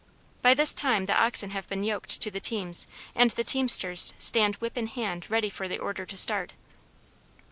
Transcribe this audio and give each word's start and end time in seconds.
By 0.41 0.55
this 0.55 0.73
time 0.73 1.05
the 1.05 1.13
oxen 1.15 1.51
have 1.51 1.69
been 1.69 1.83
yoked 1.83 2.19
to 2.21 2.31
the 2.31 2.39
teams 2.39 2.87
and 3.13 3.29
the 3.29 3.43
teamsters 3.43 4.15
stand 4.17 4.55
whip 4.55 4.75
in 4.75 4.87
hand 4.87 5.29
ready 5.29 5.51
for 5.51 5.67
the 5.67 5.77
order 5.77 6.07
to 6.07 6.17
start. 6.17 6.53